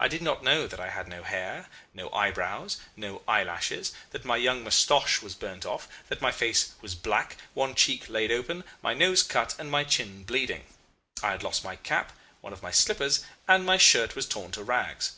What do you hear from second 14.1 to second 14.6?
was torn